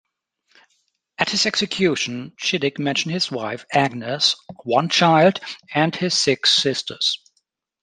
[1.19, 5.39] At his execution Chidiock mentions his wife Agnes, one child,
[5.75, 7.19] and his six sisters.